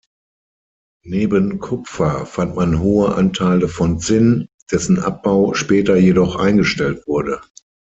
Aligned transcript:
Neben 1.05 1.59
Kupfer 1.59 2.25
fand 2.25 2.55
man 2.55 2.79
hohe 2.79 3.13
Anteile 3.13 3.67
von 3.67 3.99
Zinn, 3.99 4.47
dessen 4.71 4.97
Abbau 4.97 5.53
später 5.53 5.95
jedoch 5.95 6.37
eingestellt 6.37 7.05
wurde. 7.05 7.39